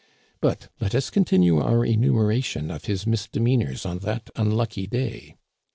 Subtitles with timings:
[0.39, 5.35] But let us continue our enumeration of his misdemeanors on that unlucky day